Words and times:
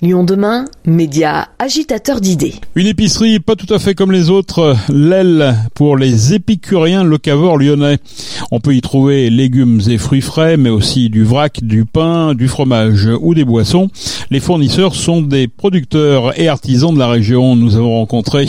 Lyon 0.00 0.22
demain, 0.22 0.66
média 0.86 1.48
agitateur 1.58 2.20
d'idées. 2.20 2.54
Une 2.76 2.86
épicerie 2.86 3.40
pas 3.40 3.56
tout 3.56 3.74
à 3.74 3.80
fait 3.80 3.96
comme 3.96 4.12
les 4.12 4.30
autres, 4.30 4.76
l'aile 4.88 5.56
pour 5.74 5.96
les 5.96 6.34
épicuriens 6.34 7.02
locavores 7.02 7.58
lyonnais. 7.58 7.98
On 8.52 8.60
peut 8.60 8.76
y 8.76 8.80
trouver 8.80 9.28
légumes 9.28 9.80
et 9.88 9.98
fruits 9.98 10.20
frais, 10.20 10.56
mais 10.56 10.70
aussi 10.70 11.10
du 11.10 11.24
vrac, 11.24 11.64
du 11.64 11.84
pain, 11.84 12.36
du 12.36 12.46
fromage 12.46 13.08
ou 13.20 13.34
des 13.34 13.44
boissons. 13.44 13.90
Les 14.30 14.38
fournisseurs 14.38 14.94
sont 14.94 15.20
des 15.20 15.48
producteurs 15.48 16.38
et 16.38 16.46
artisans 16.46 16.94
de 16.94 16.98
la 17.00 17.08
région. 17.08 17.56
Nous 17.56 17.74
avons 17.74 17.94
rencontré 17.94 18.46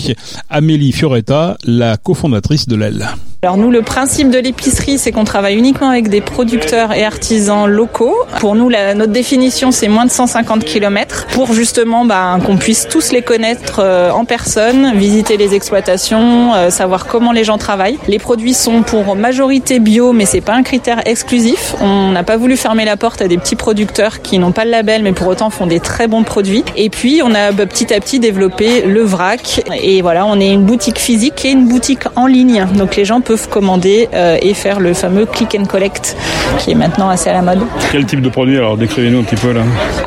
Amélie 0.51 0.91
Fioretta, 0.91 1.57
la 1.65 1.97
cofondatrice 1.97 2.67
de 2.67 2.75
l'aile. 2.75 3.07
Alors 3.41 3.55
nous, 3.55 3.71
le 3.71 3.81
principe 3.81 4.31
de 4.31 4.37
l'épicerie, 4.37 4.97
c'est 4.97 5.13
qu'on 5.13 5.23
travaille 5.23 5.55
uniquement 5.55 5.87
avec 5.87 6.09
des 6.09 6.19
producteurs 6.19 6.91
et 6.91 7.05
artisans 7.05 7.67
locaux. 7.67 8.13
Pour 8.41 8.53
nous, 8.53 8.67
la, 8.67 8.93
notre 8.95 9.13
définition, 9.13 9.71
c'est 9.71 9.87
moins 9.87 10.03
de 10.03 10.11
150 10.11 10.65
km 10.65 11.25
pour 11.31 11.53
justement 11.53 12.03
bah, 12.03 12.37
qu'on 12.45 12.57
puisse 12.57 12.85
tous 12.89 13.13
les 13.13 13.21
connaître 13.21 13.79
euh, 13.79 14.11
en 14.11 14.25
personne, 14.25 14.93
visiter 14.93 15.37
les 15.37 15.55
exploitations, 15.55 16.53
euh, 16.53 16.69
savoir 16.69 17.05
comment 17.05 17.31
les 17.31 17.45
gens 17.45 17.57
travaillent. 17.57 17.97
Les 18.09 18.19
produits 18.19 18.53
sont 18.53 18.81
pour 18.81 19.15
majorité 19.15 19.79
bio, 19.79 20.11
mais 20.11 20.25
c'est 20.25 20.41
pas 20.41 20.55
un 20.55 20.63
critère 20.63 21.07
exclusif. 21.07 21.75
On 21.79 22.11
n'a 22.11 22.23
pas 22.23 22.35
voulu 22.35 22.57
fermer 22.57 22.83
la 22.83 22.97
porte 22.97 23.21
à 23.21 23.29
des 23.29 23.37
petits 23.37 23.55
producteurs 23.55 24.21
qui 24.21 24.37
n'ont 24.37 24.51
pas 24.51 24.65
le 24.65 24.71
label, 24.71 25.01
mais 25.01 25.13
pour 25.13 25.27
autant 25.27 25.49
font 25.49 25.65
des 25.65 25.79
très 25.79 26.09
bons 26.09 26.23
produits. 26.23 26.65
Et 26.75 26.89
puis, 26.89 27.21
on 27.23 27.33
a 27.33 27.53
bah, 27.53 27.65
petit 27.65 27.93
à 27.93 28.01
petit 28.01 28.19
développé 28.19 28.81
le 28.81 29.01
vrac. 29.01 29.61
Et 29.81 30.01
voilà, 30.01 30.25
on 30.25 30.41
est 30.41 30.51
une 30.51 30.65
boutique 30.65 30.99
physique 30.99 31.45
et 31.45 31.51
une 31.51 31.69
boutique 31.69 32.03
en 32.17 32.27
ligne. 32.27 32.67
Donc 32.75 32.97
les 32.97 33.05
gens 33.05 33.21
peuvent 33.29 33.47
commander 33.47 34.09
euh, 34.15 34.37
et 34.41 34.55
faire 34.55 34.79
le 34.79 34.95
fameux 34.95 35.27
click 35.27 35.55
and 35.55 35.65
collect 35.65 36.17
qui 36.57 36.71
est 36.71 36.75
maintenant 36.75 37.09
assez 37.09 37.29
à 37.29 37.33
la 37.33 37.43
mode. 37.43 37.59
Quel 37.91 38.03
type 38.05 38.21
de 38.21 38.29
produit 38.29 38.57
Alors 38.57 38.75
décrivez-nous 38.75 39.19
un 39.19 39.23
petit 39.23 39.35
peu 39.35 39.51
là. 39.51 39.61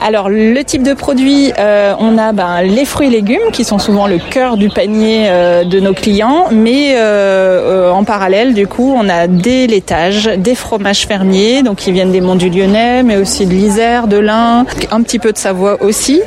Alors 0.04 0.28
le 0.28 0.60
type 0.64 0.82
de 0.82 0.92
produit, 0.92 1.52
euh, 1.56 1.95
on 2.00 2.18
a 2.18 2.32
ben, 2.32 2.62
les 2.62 2.84
fruits 2.84 3.06
et 3.06 3.10
légumes 3.10 3.52
qui 3.52 3.62
sont 3.62 3.78
souvent 3.78 4.08
le 4.08 4.18
cœur 4.18 4.56
du 4.56 4.70
panier 4.70 5.26
euh, 5.28 5.62
de 5.62 5.79
nos 5.79 5.92
clients, 5.92 6.46
mais 6.51 6.95
euh, 6.96 7.92
en 7.92 8.02
parallèle 8.02 8.54
du 8.54 8.66
coup 8.66 8.92
on 8.98 9.09
a 9.09 9.29
des 9.29 9.68
laitages, 9.68 10.29
des 10.36 10.57
fromages 10.57 11.07
fermiers, 11.07 11.62
donc 11.62 11.76
qui 11.76 11.92
viennent 11.92 12.10
des 12.10 12.20
monts 12.20 12.34
du 12.34 12.51
Lyonnais, 12.51 13.04
mais 13.04 13.16
aussi 13.16 13.46
de 13.46 13.52
l'Isère, 13.52 14.09
de 14.09 14.16
l'Ain, 14.16 14.66
un 14.90 15.02
petit 15.02 15.20
peu 15.20 15.30
de 15.30 15.38
Savoie 15.38 15.80
aussi. 15.80 16.20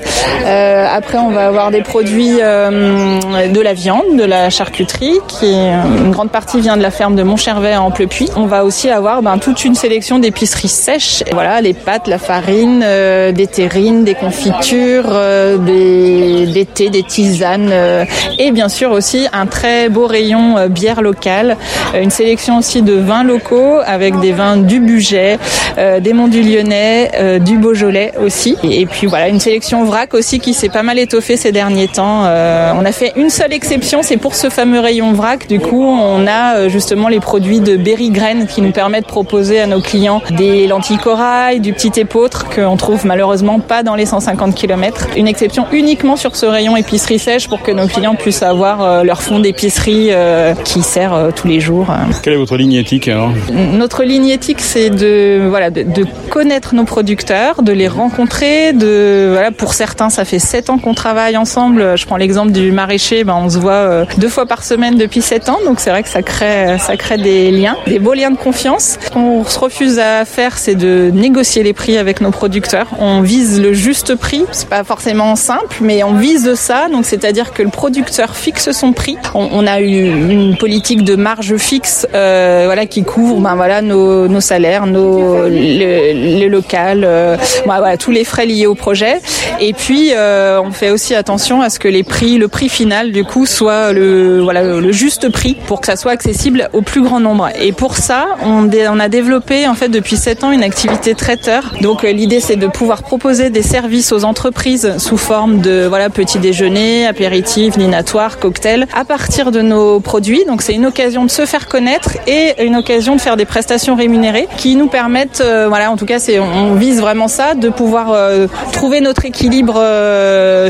après 0.45 1.17
on 1.17 1.31
va 1.31 1.47
avoir 1.47 1.71
des 1.71 1.81
produits 1.81 2.37
de 2.37 3.61
la 3.61 3.73
viande, 3.73 4.15
de 4.17 4.23
la 4.23 4.49
charcuterie, 4.49 5.19
qui 5.27 5.53
une 5.53 6.11
grande 6.11 6.29
partie 6.29 6.61
vient 6.61 6.77
de 6.77 6.84
ferme 6.91 7.15
de 7.15 7.23
Montchervet 7.23 7.73
à 7.73 7.81
Amplepuis. 7.81 8.29
On 8.35 8.45
va 8.45 8.65
aussi 8.65 8.89
avoir 8.89 9.21
ben, 9.21 9.37
toute 9.37 9.63
une 9.65 9.75
sélection 9.75 10.19
d'épiceries 10.19 10.67
sèches. 10.67 11.23
Voilà, 11.31 11.61
les 11.61 11.73
pâtes, 11.73 12.07
la 12.07 12.17
farine, 12.17 12.81
euh, 12.83 13.31
des 13.31 13.47
terrines, 13.47 14.03
des 14.03 14.15
confitures, 14.15 15.09
euh, 15.11 15.57
des, 15.57 16.65
thés, 16.65 16.89
des 16.89 17.03
tisanes 17.03 17.69
euh, 17.71 18.05
et 18.37 18.51
bien 18.51 18.69
sûr 18.69 18.91
aussi 18.91 19.27
un 19.33 19.45
très 19.45 19.89
beau 19.89 20.07
rayon 20.07 20.67
bière 20.69 21.01
locale. 21.01 21.57
Une 21.99 22.09
sélection 22.09 22.57
aussi 22.57 22.81
de 22.81 22.93
vins 22.93 23.23
locaux 23.23 23.79
avec 23.85 24.19
des 24.19 24.31
vins 24.31 24.57
du 24.57 24.79
budget, 24.79 25.37
des 25.77 26.13
Monts 26.13 26.27
du 26.27 26.41
Lyonnais, 26.41 27.39
du 27.39 27.57
Beaujolais 27.57 28.13
aussi. 28.23 28.57
Et, 28.63 28.81
et, 28.81 28.85
puis 28.85 29.07
voilà, 29.07 29.29
une 29.29 29.39
sélection 29.39 29.83
vrac 29.83 30.13
aussi 30.13 30.39
qui 30.39 30.53
s'est 30.53 30.69
pas 30.69 30.83
mal 30.83 30.99
étoffée 30.99 31.37
ces 31.37 31.51
derniers 31.51 31.87
temps. 31.87 32.23
on 32.23 32.85
a 32.85 32.91
fait 32.91 33.13
une 33.15 33.29
seule 33.29 33.53
exception, 33.53 34.01
c'est 34.01 34.17
pour 34.17 34.35
ce 34.35 34.49
fameux 34.49 34.79
rayon 34.79 35.13
vrac. 35.13 35.47
Du 35.47 35.59
coup, 35.59 35.83
on 35.83 36.27
a 36.27 36.69
justement 36.75 37.07
les 37.07 37.21
produits 37.21 37.61
de 37.61 37.77
Berry 37.77 38.09
Grain 38.09 38.45
qui 38.45 38.61
nous 38.61 38.73
permettent 38.73 39.05
de 39.05 39.09
proposer 39.09 39.61
à 39.61 39.65
nos 39.65 39.79
clients 39.79 40.21
des 40.31 40.67
lentilles 40.67 40.97
corail, 40.97 41.61
du 41.61 41.71
petit 41.71 41.97
épeautre 41.97 42.49
qu'on 42.53 42.75
trouve 42.75 43.05
malheureusement 43.05 43.61
pas 43.61 43.81
dans 43.81 43.95
les 43.95 44.05
150 44.05 44.53
km. 44.53 45.07
Une 45.15 45.29
exception 45.29 45.67
uniquement 45.71 46.17
sur 46.17 46.35
ce 46.35 46.45
rayon 46.45 46.75
épicerie 46.75 47.17
sèche 47.17 47.47
pour 47.47 47.61
que 47.61 47.71
nos 47.71 47.87
clients 47.87 48.15
puissent 48.15 48.43
avoir 48.43 48.81
euh, 48.81 49.03
leur 49.03 49.21
fond 49.21 49.39
d'épicerie 49.39 50.09
euh, 50.09 50.53
qui 50.65 50.81
sert 50.81 51.13
euh, 51.13 51.29
tous 51.33 51.47
les 51.47 51.61
jours. 51.61 51.87
Quelle 52.21 52.33
est 52.33 52.37
votre 52.37 52.57
ligne 52.57 52.73
éthique 52.73 53.07
alors? 53.07 53.31
Notre 53.53 54.03
ligne 54.03 54.27
éthique 54.27 54.59
c'est 54.59 54.89
de 54.89 55.47
voilà 55.47 55.69
de, 55.69 55.83
de, 55.83 56.05
connaître 56.29 56.75
nos 56.75 56.83
producteurs, 56.83 57.63
de 57.63 57.71
les 57.71 57.87
rencontrer, 57.87 58.73
de 58.73 59.29
voilà 59.31 59.51
pour 59.51 59.73
certains 59.73 60.09
ça 60.09 60.25
fait 60.25 60.39
7 60.39 60.69
ans 60.71 60.77
qu'on 60.77 60.93
travaille 60.93 61.37
ensemble. 61.37 61.97
Je 61.97 62.05
prends 62.05 62.17
l'exemple 62.17 62.51
du 62.51 62.73
maraîcher, 62.73 63.23
ben, 63.23 63.37
on 63.41 63.49
se 63.49 63.59
voit 63.59 64.03
deux 64.17 64.27
fois 64.27 64.45
par 64.45 64.61
semaine 64.65 64.97
depuis 64.97 65.21
7 65.21 65.47
ans 65.47 65.59
donc 65.65 65.79
c'est 65.79 65.89
vrai 65.89 66.03
que 66.03 66.09
ça 66.09 66.21
crée 66.21 66.64
ça 66.77 66.97
crée 66.97 67.17
des 67.17 67.51
liens, 67.51 67.77
des 67.87 67.99
beaux 67.99 68.13
liens 68.13 68.31
de 68.31 68.37
confiance. 68.37 68.97
Ce 69.01 69.09
qu'on 69.09 69.43
se 69.43 69.59
refuse 69.59 69.99
à 69.99 70.25
faire, 70.25 70.57
c'est 70.57 70.75
de 70.75 71.11
négocier 71.13 71.63
les 71.63 71.73
prix 71.73 71.97
avec 71.97 72.21
nos 72.21 72.31
producteurs. 72.31 72.87
On 72.99 73.21
vise 73.21 73.61
le 73.61 73.73
juste 73.73 74.15
prix. 74.15 74.43
C'est 74.51 74.69
pas 74.69 74.83
forcément 74.83 75.35
simple, 75.35 75.77
mais 75.81 76.03
on 76.03 76.13
vise 76.13 76.55
ça. 76.55 76.87
Donc, 76.91 77.05
c'est-à-dire 77.05 77.53
que 77.53 77.63
le 77.63 77.69
producteur 77.69 78.35
fixe 78.35 78.71
son 78.71 78.93
prix. 78.93 79.17
On, 79.33 79.49
on 79.51 79.67
a 79.67 79.81
eu 79.81 80.05
une 80.31 80.57
politique 80.57 81.03
de 81.03 81.15
marge 81.15 81.55
fixe, 81.57 82.07
euh, 82.13 82.63
voilà, 82.65 82.85
qui 82.85 83.03
couvre, 83.03 83.39
ben 83.39 83.55
voilà, 83.55 83.81
nos, 83.81 84.27
nos 84.27 84.41
salaires, 84.41 84.85
nos 84.85 85.43
le, 85.43 86.39
le 86.39 86.47
local, 86.47 87.03
euh, 87.03 87.37
ben, 87.65 87.77
voilà, 87.77 87.97
tous 87.97 88.11
les 88.11 88.23
frais 88.23 88.45
liés 88.45 88.67
au 88.67 88.75
projet. 88.75 89.19
Et 89.59 89.73
puis, 89.73 90.11
euh, 90.13 90.61
on 90.61 90.71
fait 90.71 90.91
aussi 90.91 91.15
attention 91.15 91.61
à 91.61 91.69
ce 91.69 91.79
que 91.79 91.87
les 91.87 92.03
prix, 92.03 92.37
le 92.37 92.47
prix 92.47 92.69
final, 92.69 93.11
du 93.11 93.23
coup, 93.23 93.45
soit 93.45 93.93
le 93.93 94.41
voilà 94.41 94.63
le 94.63 94.91
juste 94.91 95.29
prix 95.29 95.55
pour 95.67 95.81
que 95.81 95.87
ça 95.87 95.95
soit 95.95 96.11
accessible 96.11 96.54
au 96.73 96.81
plus 96.81 97.01
grand 97.01 97.19
nombre. 97.19 97.49
Et 97.59 97.71
pour 97.71 97.95
ça, 97.97 98.27
on, 98.43 98.69
a 98.99 99.09
développé 99.09 99.67
en 99.67 99.75
fait 99.75 99.89
depuis 99.89 100.15
7 100.15 100.43
ans 100.43 100.51
une 100.51 100.63
activité 100.63 101.15
traiteur. 101.15 101.73
Donc 101.81 102.03
euh, 102.03 102.11
l'idée 102.11 102.39
c'est 102.39 102.55
de 102.55 102.67
pouvoir 102.67 103.03
proposer 103.03 103.49
des 103.49 103.61
services 103.61 104.11
aux 104.11 104.23
entreprises 104.23 104.97
sous 104.97 105.17
forme 105.17 105.59
de 105.59 105.85
voilà 105.87 106.09
petit 106.09 106.39
déjeuner, 106.39 107.05
apéritif, 107.05 107.77
dînatoire, 107.77 108.39
cocktail 108.39 108.87
à 108.93 109.05
partir 109.05 109.51
de 109.51 109.61
nos 109.61 109.99
produits. 109.99 110.45
Donc 110.45 110.61
c'est 110.61 110.73
une 110.73 110.85
occasion 110.85 111.25
de 111.25 111.31
se 111.31 111.45
faire 111.45 111.67
connaître 111.67 112.11
et 112.27 112.63
une 112.63 112.75
occasion 112.75 113.15
de 113.15 113.21
faire 113.21 113.37
des 113.37 113.45
prestations 113.45 113.95
rémunérées 113.95 114.47
qui 114.57 114.75
nous 114.75 114.87
permettent 114.87 115.41
euh, 115.41 115.67
voilà 115.67 115.91
en 115.91 115.97
tout 115.97 116.05
cas 116.05 116.19
c'est 116.19 116.39
on 116.39 116.75
vise 116.75 117.01
vraiment 117.01 117.27
ça 117.27 117.53
de 117.55 117.69
pouvoir 117.69 118.11
euh, 118.11 118.47
trouver 118.71 119.01
notre 119.01 119.25
équilibre 119.25 119.81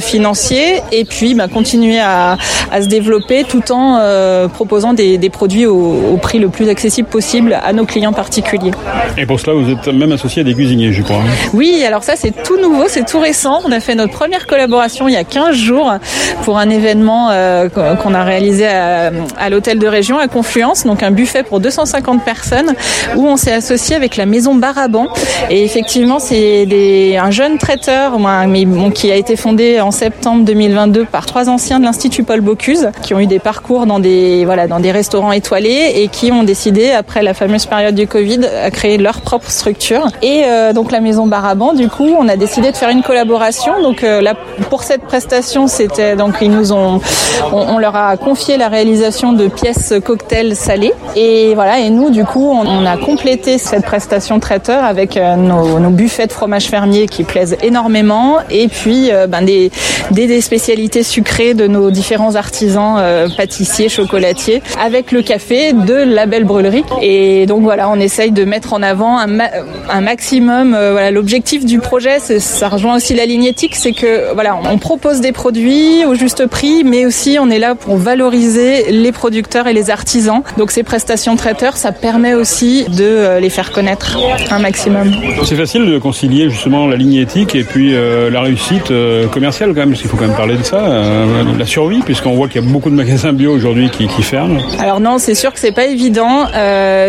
financier 0.01 0.81
et 0.91 1.05
puis 1.05 1.35
bah, 1.35 1.47
continuer 1.47 1.99
à, 1.99 2.37
à, 2.71 2.81
se 2.81 2.87
développer 2.87 3.43
tout 3.43 3.71
en 3.71 3.99
proposant 4.49 4.93
des, 4.93 5.29
produits 5.29 5.65
au, 5.75 6.13
au, 6.13 6.17
prix 6.17 6.39
le 6.39 6.49
plus 6.49 6.69
accessible 6.69 7.07
possible 7.07 7.57
à 7.63 7.73
nos 7.73 7.85
clients 7.85 8.13
particuliers. 8.13 8.71
Et 9.17 9.25
pour 9.25 9.39
cela, 9.39 9.53
vous 9.53 9.69
êtes 9.71 9.87
même 9.87 10.11
associé 10.11 10.41
à 10.41 10.45
des 10.45 10.53
cuisiniers, 10.53 10.91
je 10.91 11.01
crois. 11.01 11.19
Oui, 11.53 11.83
alors 11.85 12.03
ça 12.03 12.13
c'est 12.15 12.31
tout 12.43 12.57
nouveau, 12.57 12.85
c'est 12.87 13.05
tout 13.05 13.19
récent. 13.19 13.61
On 13.65 13.71
a 13.71 13.79
fait 13.79 13.95
notre 13.95 14.13
première 14.13 14.47
collaboration 14.47 15.07
il 15.07 15.13
y 15.13 15.17
a 15.17 15.23
15 15.23 15.55
jours 15.55 15.93
pour 16.43 16.57
un 16.57 16.69
événement 16.69 17.29
euh, 17.31 17.69
qu'on 17.69 18.13
a 18.13 18.23
réalisé 18.23 18.67
à, 18.67 19.11
à 19.37 19.49
l'hôtel 19.49 19.79
de 19.79 19.87
région 19.87 20.17
à 20.17 20.27
Confluence, 20.27 20.85
donc 20.85 21.03
un 21.03 21.11
buffet 21.11 21.43
pour 21.43 21.59
250 21.59 22.23
personnes 22.23 22.73
où 23.15 23.27
on 23.27 23.37
s'est 23.37 23.53
associé 23.53 23.95
avec 23.95 24.17
la 24.17 24.25
maison 24.25 24.55
Baraban. 24.55 25.07
Et 25.49 25.63
effectivement, 25.63 26.19
c'est 26.19 27.17
un 27.17 27.31
jeune 27.31 27.57
traiteur 27.57 28.19
mais, 28.47 28.65
bon, 28.65 28.91
qui 28.91 29.11
a 29.11 29.15
été 29.15 29.35
fondé 29.35 29.81
en 29.81 29.91
septembre 29.91 30.45
2022 30.45 31.05
par 31.05 31.25
trois 31.25 31.49
anciens 31.49 31.79
de 31.79 31.85
l'Institut 31.85 32.23
Paul 32.23 32.41
Bocuse 32.41 32.89
qui 33.01 33.13
ont 33.13 33.19
eu 33.19 33.27
des 33.27 33.39
parcours 33.39 33.85
dans 33.85 33.99
des, 33.99 34.45
voilà, 34.45 34.67
dans 34.67 34.79
des 34.79 34.91
restaurants 34.91 35.31
étoilés 35.31 35.64
et 35.67 36.07
qui 36.07 36.31
ont 36.31 36.43
décidé, 36.43 36.91
après 36.91 37.23
la 37.23 37.33
fameuse 37.33 37.65
période 37.65 37.95
du 37.95 38.07
Covid, 38.07 38.45
à 38.45 38.71
créer 38.71 38.97
leur 38.97 39.21
propre 39.21 39.49
structure. 39.49 40.07
Et 40.21 40.43
euh, 40.45 40.73
donc 40.73 40.91
la 40.91 41.01
maison 41.01 41.27
Baraban, 41.27 41.73
du 41.73 41.89
coup, 41.89 42.09
on 42.17 42.27
a 42.27 42.35
décidé 42.35 42.71
de 42.71 42.77
faire 42.77 42.89
une 42.89 43.03
collaboration. 43.03 43.81
Donc 43.81 44.03
euh, 44.03 44.21
pour 44.69 44.83
cette 44.83 45.01
prestation, 45.01 45.67
c'était 45.67 46.15
donc 46.15 46.35
ils 46.41 46.51
nous 46.51 46.71
ont, 46.71 46.99
on, 47.51 47.77
leur 47.77 47.95
a 47.95 48.17
confié 48.17 48.57
la 48.57 48.67
réalisation 48.67 49.33
de 49.33 49.47
pièces 49.47 49.93
cocktails 50.03 50.55
salées. 50.55 50.93
Et 51.15 51.53
voilà, 51.55 51.79
et 51.79 51.89
nous, 51.89 52.09
du 52.09 52.23
coup, 52.23 52.49
on, 52.49 52.85
a 52.85 52.97
complété 52.97 53.57
cette 53.57 53.83
prestation 53.83 54.39
traiteur 54.39 54.83
avec 54.83 55.17
euh, 55.17 55.35
nos, 55.35 55.89
buffets 55.89 56.27
de 56.27 56.31
fromage 56.31 56.65
fermier 56.65 57.07
qui 57.07 57.23
plaisent 57.23 57.57
énormément, 57.61 58.37
et 58.49 58.67
puis 58.67 59.11
ben, 59.29 59.45
des, 59.45 60.41
spécialités 60.41 61.03
sucrées 61.03 61.53
de 61.53 61.67
nos 61.67 61.89
différents 61.89 62.35
artisans 62.35 62.97
pâtissiers, 63.37 63.87
chocolatiers, 63.87 64.61
avec 64.79 65.11
le 65.11 65.21
café 65.21 65.44
de 65.49 65.93
la 65.93 66.25
belle 66.25 66.43
brûlerie. 66.43 66.83
Et 67.01 67.45
donc 67.45 67.61
voilà, 67.61 67.89
on 67.89 67.99
essaye 67.99 68.31
de 68.31 68.45
mettre 68.45 68.73
en 68.73 68.81
avant 68.81 69.17
un, 69.17 69.27
ma 69.27 69.45
un 69.89 70.01
maximum. 70.01 70.73
Euh, 70.73 70.91
voilà, 70.91 71.11
l'objectif 71.11 71.65
du 71.65 71.79
projet, 71.79 72.19
ça 72.19 72.69
rejoint 72.69 72.95
aussi 72.95 73.13
la 73.13 73.25
ligne 73.25 73.43
éthique, 73.43 73.75
c'est 73.75 73.91
que 73.91 74.33
voilà, 74.33 74.57
on 74.71 74.77
propose 74.77 75.21
des 75.21 75.31
produits 75.31 76.03
au 76.05 76.15
juste 76.15 76.47
prix, 76.47 76.83
mais 76.83 77.05
aussi 77.05 77.37
on 77.39 77.49
est 77.49 77.59
là 77.59 77.75
pour 77.75 77.97
valoriser 77.97 78.91
les 78.91 79.11
producteurs 79.11 79.67
et 79.67 79.73
les 79.73 79.89
artisans. 79.89 80.41
Donc 80.57 80.71
ces 80.71 80.83
prestations 80.83 81.35
traiteurs, 81.35 81.77
ça 81.77 81.91
permet 81.91 82.33
aussi 82.33 82.85
de 82.85 83.03
euh, 83.03 83.39
les 83.39 83.49
faire 83.49 83.71
connaître 83.71 84.17
un 84.49 84.59
maximum. 84.59 85.11
C'est 85.43 85.55
facile 85.55 85.85
de 85.85 85.97
concilier 85.99 86.49
justement 86.49 86.87
la 86.87 86.95
ligne 86.95 87.15
éthique 87.15 87.55
et 87.55 87.63
puis 87.63 87.93
euh, 87.93 88.29
la 88.29 88.41
réussite 88.41 88.91
euh, 88.91 89.27
commerciale 89.27 89.69
quand 89.69 89.81
même, 89.81 89.89
parce 89.89 90.01
qu'il 90.01 90.09
faut 90.09 90.17
quand 90.17 90.27
même 90.27 90.35
parler 90.35 90.57
de 90.57 90.63
ça, 90.63 90.81
la 91.57 91.65
survie, 91.65 92.01
puisqu'on 92.01 92.33
voit 92.33 92.47
qu'il 92.47 92.63
y 92.63 92.67
a 92.67 92.69
beaucoup 92.69 92.89
de 92.89 92.95
magasins 92.95 93.33
bio 93.33 93.53
aujourd'hui 93.53 93.89
qui, 93.89 94.07
qui, 94.07 94.23
ferment. 94.23 94.59
Alors 94.79 94.99
non, 94.99 95.17
c'est 95.17 95.34
c'est 95.35 95.41
sûr 95.41 95.53
que 95.53 95.59
c'est 95.59 95.73
pas 95.73 95.83
évident. 95.83 96.45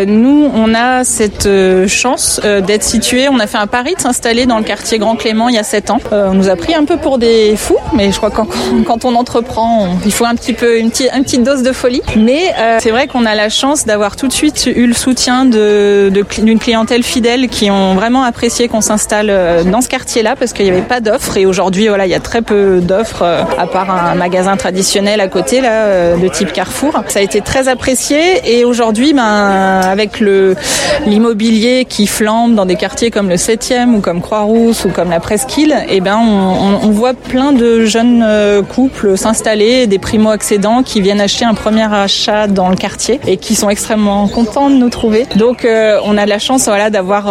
nous, 0.05 0.51
on 0.53 0.75
a 0.75 1.05
cette 1.05 1.47
chance 1.87 2.41
d'être 2.43 2.83
situé. 2.83 3.29
On 3.29 3.39
a 3.39 3.47
fait 3.47 3.57
un 3.57 3.67
pari 3.67 3.95
de 3.95 4.01
s'installer 4.01 4.45
dans 4.45 4.57
le 4.57 4.65
quartier 4.65 4.99
Grand 4.99 5.15
Clément 5.15 5.47
il 5.47 5.55
y 5.55 5.57
a 5.57 5.63
sept 5.63 5.89
ans. 5.91 5.99
on 6.11 6.33
nous 6.33 6.49
a 6.49 6.57
pris 6.57 6.75
un 6.75 6.83
peu 6.83 6.97
pour 6.97 7.19
des 7.19 7.55
fous, 7.55 7.77
mais 7.93 8.11
je 8.11 8.17
crois 8.17 8.29
que 8.29 8.41
quand, 8.85 9.05
on 9.05 9.15
entreprend, 9.15 9.87
il 10.05 10.11
faut 10.11 10.25
un 10.25 10.35
petit 10.35 10.51
peu 10.51 10.77
une, 10.77 10.91
petite, 10.91 11.43
dose 11.43 11.63
de 11.63 11.71
folie. 11.71 12.01
Mais 12.17 12.53
c'est 12.79 12.91
vrai 12.91 13.07
qu'on 13.07 13.25
a 13.25 13.33
la 13.33 13.47
chance 13.47 13.85
d'avoir 13.85 14.17
tout 14.17 14.27
de 14.27 14.33
suite 14.33 14.67
eu 14.75 14.87
le 14.87 14.93
soutien 14.93 15.45
d'une 15.45 16.59
clientèle 16.59 17.03
fidèle 17.03 17.47
qui 17.47 17.71
ont 17.71 17.95
vraiment 17.95 18.23
apprécié 18.23 18.67
qu'on 18.67 18.81
s'installe 18.81 19.31
dans 19.71 19.79
ce 19.79 19.87
quartier-là 19.87 20.35
parce 20.35 20.51
qu'il 20.51 20.65
n'y 20.65 20.71
avait 20.71 20.81
pas 20.81 20.99
d'offres 20.99 21.37
et 21.37 21.45
aujourd'hui 21.45 21.87
voilà 21.87 22.05
il 22.05 22.11
y 22.11 22.15
a 22.15 22.19
très 22.19 22.41
peu 22.41 22.81
d'offres 22.81 23.23
à 23.23 23.67
part 23.67 23.89
un 23.89 24.15
magasin 24.15 24.57
traditionnel 24.57 25.21
à 25.21 25.29
côté 25.29 25.61
là 25.61 26.17
de 26.17 26.27
type 26.27 26.51
Carrefour. 26.51 27.03
Ça 27.07 27.19
a 27.19 27.21
été 27.21 27.39
très 27.39 27.69
apprécié 27.69 28.16
et 28.45 28.65
aujourd'hui 28.65 29.13
ben 29.13 29.23
avec 29.23 30.21
l'immobilier 31.05 31.85
qui 31.85 32.07
flambe 32.07 32.55
dans 32.55 32.65
des 32.65 32.75
quartiers 32.75 33.11
comme 33.11 33.29
le 33.29 33.35
7e 33.35 33.93
ou 33.95 34.01
comme 34.01 34.21
Croix-Rousse 34.21 34.85
ou 34.85 34.89
comme 34.89 35.09
la 35.09 35.19
Presqu'île, 35.19 35.75
et 35.89 35.97
eh 35.97 36.01
ben 36.01 36.17
on, 36.17 36.89
voit 36.91 37.13
plein 37.13 37.51
de 37.51 37.85
jeunes 37.85 38.25
couples 38.69 39.17
s'installer, 39.17 39.87
des 39.87 39.99
primo-accédants 39.99 40.83
qui 40.83 41.01
viennent 41.01 41.21
acheter 41.21 41.45
un 41.45 41.53
premier 41.53 41.91
achat 41.93 42.47
dans 42.47 42.69
le 42.69 42.75
quartier 42.75 43.19
et 43.27 43.37
qui 43.37 43.55
sont 43.55 43.69
extrêmement 43.69 44.27
contents 44.27 44.69
de 44.69 44.75
nous 44.75 44.89
trouver. 44.89 45.25
Donc 45.35 45.67
on 45.67 46.17
a 46.17 46.25
de 46.25 46.29
la 46.29 46.39
chance 46.39 46.65
voilà 46.65 46.89
d'avoir 46.89 47.25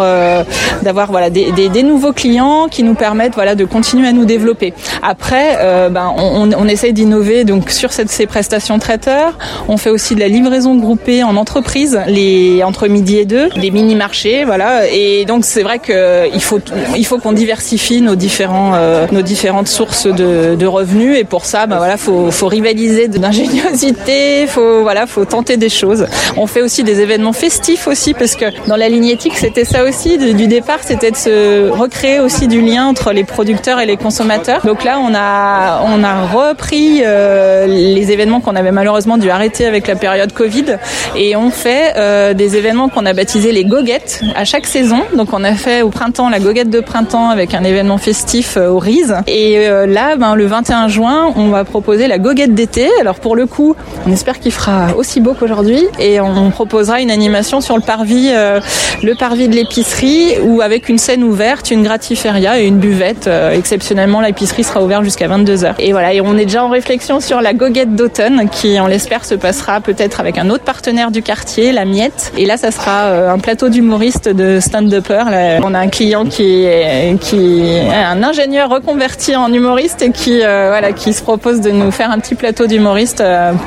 d'avoir 0.81 1.11
voilà 1.11 1.29
des, 1.29 1.83
nouveaux 1.83 2.13
clients 2.13 2.67
qui 2.69 2.83
nous 2.83 2.95
permettent 2.95 3.35
voilà 3.35 3.55
de 3.55 3.65
continuer 3.65 4.07
à 4.07 4.13
nous 4.13 4.25
développer. 4.25 4.73
Après, 5.01 5.57
euh, 5.59 5.89
ben, 5.89 6.13
on, 6.17 6.67
essaye 6.67 6.93
d'innover 6.93 7.43
donc 7.45 7.69
sur 7.69 7.91
ces 7.91 8.25
prestations 8.25 8.79
traiteurs. 8.79 9.37
On 9.67 9.77
fait 9.77 9.89
aussi 9.89 10.15
de 10.15 10.19
la 10.19 10.27
livraison 10.27 10.75
groupée 10.77 11.23
en 11.23 11.35
entreprise, 11.35 11.99
les 12.07 12.63
entre 12.63 12.87
midi 12.87 13.17
et 13.17 13.25
deux, 13.25 13.49
des 13.49 13.71
mini 13.71 13.95
marchés, 13.95 14.45
voilà. 14.45 14.87
Et 14.87 15.25
donc 15.25 15.45
c'est 15.45 15.63
vrai 15.63 15.79
que 15.79 16.33
il 16.33 16.41
faut 16.41 16.59
il 16.95 17.05
faut 17.05 17.17
qu'on 17.17 17.33
diversifie 17.33 18.01
nos 18.01 18.15
différents 18.15 18.73
euh, 18.75 19.05
nos 19.11 19.21
différentes 19.21 19.67
sources 19.67 20.07
de, 20.07 20.65
revenus 20.67 21.17
et 21.17 21.23
pour 21.23 21.45
ça, 21.45 21.65
ben 21.65 21.77
voilà, 21.77 21.95
faut 21.95 22.29
faut 22.29 22.47
rivaliser 22.47 23.07
d'ingéniosité, 23.07 24.47
faut 24.47 24.81
voilà, 24.81 25.07
faut 25.07 25.23
tenter 25.23 25.55
des 25.55 25.69
choses. 25.69 26.07
On 26.35 26.45
fait 26.45 26.61
aussi 26.61 26.83
des 26.83 26.99
événements 26.99 27.33
festifs 27.33 27.87
aussi 27.87 28.13
parce 28.13 28.35
que 28.35 28.45
dans 28.67 28.75
la 28.75 28.89
ligne 28.89 29.07
éthique, 29.07 29.37
c'était 29.37 29.63
ça 29.63 29.83
aussi 29.85 30.17
du, 30.17 30.33
du 30.33 30.47
départ, 30.47 30.79
c'était 30.81 31.11
de 31.11 31.15
se 31.15 31.69
recréer 31.69 32.19
aussi 32.19 32.47
du 32.47 32.59
lien 32.61 32.85
entre 32.85 33.13
les 33.13 33.23
producteurs 33.23 33.79
et 33.79 33.85
les 33.85 33.95
consommateurs. 33.95 34.65
Donc 34.65 34.83
là, 34.83 34.99
on 34.99 35.13
a 35.15 35.81
on 35.85 36.03
a 36.03 36.25
repris 36.25 37.01
euh, 37.03 37.65
les 37.65 38.11
événements 38.11 38.41
qu'on 38.41 38.55
avait 38.55 38.71
malheureusement 38.71 39.17
dû 39.17 39.29
arrêter 39.29 39.65
avec 39.65 39.87
la 39.87 39.95
période 39.95 40.33
Covid 40.33 40.66
et 41.15 41.35
on 41.35 41.49
fait 41.49 41.93
euh, 41.97 42.33
des 42.33 42.55
événements 42.55 42.89
qu'on 42.89 43.05
a 43.05 43.13
baptisés 43.13 43.51
les 43.51 43.65
goguettes 43.65 44.21
à 44.35 44.45
chaque 44.45 44.65
saison. 44.65 45.01
Donc 45.15 45.29
on 45.33 45.43
a 45.43 45.53
fait 45.53 45.81
au 45.81 45.89
printemps 45.89 46.29
la 46.29 46.39
goguette 46.39 46.69
de 46.69 46.79
printemps 46.79 47.29
avec 47.29 47.53
un 47.53 47.63
événement 47.63 47.97
festif 47.97 48.57
euh, 48.57 48.69
au 48.69 48.79
Riz 48.79 49.13
et 49.27 49.67
euh, 49.67 49.85
là, 49.85 50.15
ben, 50.15 50.35
le 50.35 50.45
21 50.45 50.87
juin, 50.87 51.33
on 51.35 51.49
va 51.49 51.63
proposer 51.63 52.07
la 52.07 52.17
goguette 52.17 52.53
d'été. 52.53 52.89
Alors 52.99 53.19
pour 53.19 53.35
le 53.35 53.45
coup, 53.45 53.75
on 54.05 54.11
espère 54.11 54.39
qu'il 54.39 54.51
fera 54.51 54.95
aussi 54.95 55.21
beau 55.21 55.33
qu'aujourd'hui 55.33 55.81
et 55.99 56.19
on 56.19 56.49
proposera 56.51 57.01
une 57.01 57.11
animation 57.11 57.61
sur 57.61 57.75
le 57.75 57.81
parvis, 57.81 58.29
euh, 58.31 58.59
le 59.03 59.15
parvis 59.15 59.47
de 59.47 59.55
l'épicerie 59.55 60.39
ou 60.43 60.61
avec 60.61 60.89
une 60.89 60.97
scène 60.97 61.23
ouverte, 61.23 61.71
une 61.71 61.83
gratiféria 61.83 62.59
et 62.59 62.65
une 62.65 62.77
buvette. 62.77 63.29
Exceptionnellement, 63.53 64.21
l'épicerie 64.21 64.63
sera 64.63 64.83
ouverte 64.83 65.03
jusqu'à 65.03 65.27
22h. 65.27 65.75
Et 65.79 65.91
voilà, 65.91 66.13
et 66.13 66.21
on 66.21 66.37
est 66.37 66.45
déjà 66.45 66.63
en 66.63 66.69
réflexion 66.69 67.19
sur 67.19 67.41
la 67.41 67.53
goguette 67.53 67.95
d'automne 67.95 68.49
qui, 68.49 68.77
on 68.79 68.87
l'espère, 68.87 69.25
se 69.25 69.35
passera 69.35 69.81
peut-être 69.81 70.19
avec 70.19 70.37
un 70.37 70.49
autre 70.49 70.56
partenaire 70.63 71.11
du 71.11 71.21
quartier, 71.21 71.71
la 71.71 71.85
Miette. 71.85 72.31
Et 72.37 72.45
là, 72.45 72.57
ça 72.57 72.71
sera 72.71 73.05
euh, 73.05 73.31
un 73.31 73.39
plateau 73.39 73.69
d'humoristes 73.69 74.29
de 74.29 74.59
stand-upper. 74.59 75.23
On 75.63 75.73
a 75.73 75.79
un 75.79 75.87
client 75.87 76.25
qui 76.25 76.65
est, 76.65 77.17
qui 77.19 77.63
un 77.93 78.23
ingénieur 78.23 78.69
reconverti 78.69 79.35
en 79.35 79.51
humoriste 79.51 80.01
et 80.01 80.11
qui, 80.11 80.41
euh, 80.43 80.67
voilà, 80.69 80.91
qui 80.91 81.13
se 81.13 81.21
propose 81.21 81.61
de 81.61 81.71
nous 81.71 81.91
faire 81.91 82.11
un 82.11 82.19
petit 82.19 82.35
plateau 82.35 82.67
d'humoristes 82.67 83.23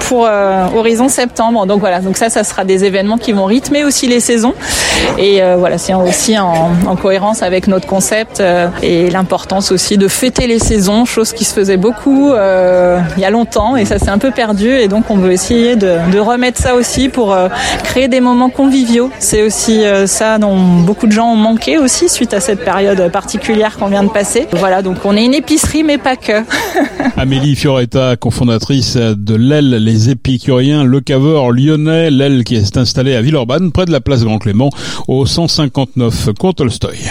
pour 0.08 0.28
horizon 0.74 1.08
septembre. 1.08 1.66
Donc 1.66 1.80
voilà, 1.80 2.00
donc 2.00 2.16
ça, 2.16 2.28
ça 2.28 2.44
sera 2.44 2.64
des 2.64 2.84
événements 2.84 3.18
qui 3.18 3.32
vont 3.32 3.44
rythmer 3.44 3.84
aussi 3.84 4.06
les 4.06 4.20
saisons. 4.20 4.54
Et 5.18 5.40
voilà, 5.58 5.78
c'est 5.78 5.94
aussi 5.94 6.38
en, 6.38 6.70
en 6.86 6.96
cohérence 6.96 7.42
avec 7.42 7.66
notre 7.66 7.86
concept 7.86 8.40
euh, 8.40 8.68
et 8.82 9.10
l'importance 9.10 9.72
aussi 9.72 9.98
de 9.98 10.08
fêter 10.08 10.46
les 10.46 10.58
saisons, 10.58 11.04
chose 11.04 11.32
qui 11.32 11.44
se 11.44 11.54
faisait 11.54 11.76
beaucoup 11.76 12.32
euh, 12.32 13.00
il 13.16 13.22
y 13.22 13.24
a 13.24 13.30
longtemps 13.30 13.76
et 13.76 13.84
ça 13.84 13.98
s'est 13.98 14.10
un 14.10 14.18
peu 14.18 14.30
perdu 14.30 14.68
et 14.68 14.88
donc 14.88 15.10
on 15.10 15.16
veut 15.16 15.32
essayer 15.32 15.76
de, 15.76 15.96
de 16.12 16.18
remettre 16.18 16.60
ça 16.60 16.74
aussi 16.80 17.08
pour 17.10 17.32
euh, 17.32 17.48
créer 17.84 18.08
des 18.08 18.20
moments 18.20 18.50
conviviaux. 18.50 19.10
C'est 19.18 19.42
aussi 19.42 19.84
euh, 19.84 20.06
ça 20.06 20.38
dont 20.38 20.56
beaucoup 20.80 21.06
de 21.06 21.12
gens 21.12 21.32
ont 21.32 21.36
manqué 21.36 21.78
aussi 21.78 22.08
suite 22.08 22.34
à 22.34 22.40
cette 22.40 22.64
période 22.64 23.12
particulière 23.12 23.76
qu'on 23.76 23.88
vient 23.88 24.02
de 24.02 24.08
passer. 24.08 24.46
Voilà, 24.52 24.82
donc 24.82 24.96
on 25.04 25.16
est 25.16 25.24
une 25.24 25.34
épicerie 25.34 25.84
mais 25.84 25.98
pas 25.98 26.16
que. 26.16 26.42
Amélie 27.16 27.54
Fioretta, 27.54 28.16
cofondatrice 28.16 28.96
de 28.96 29.34
l'aile 29.34 29.70
Les 29.70 30.10
Épicuriens, 30.10 30.82
le 30.84 31.00
caveur 31.00 31.50
lyonnais, 31.50 32.10
l'aile 32.10 32.44
qui 32.44 32.56
est 32.56 32.76
installée 32.76 33.14
à 33.14 33.20
Villeurbanne, 33.20 33.70
près 33.72 33.84
de 33.84 33.92
la 33.92 34.00
place 34.00 34.24
Grand 34.24 34.38
Clément, 34.38 34.70
au 35.06 35.26
159 35.26 36.30
Cours 36.38 36.54
Tolstoy. 36.54 37.10